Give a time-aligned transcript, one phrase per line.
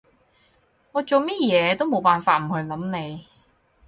[0.93, 3.25] 我做咩嘢都冇辦法唔去諗你